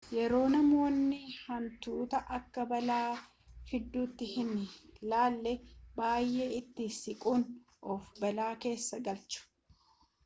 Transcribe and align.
yeroo 0.17 0.45
namoonni 0.51 1.17
hantuuta 1.49 2.21
akka 2.37 2.65
balaa 2.71 3.11
fiduttii 3.71 4.31
hin 4.31 4.49
laalle 5.13 5.55
baay'ee 6.01 6.49
itti 6.61 6.91
siqanii 6.99 7.59
of 7.95 8.11
balaa 8.25 8.53
keessa 8.67 9.05
galchu 9.11 9.47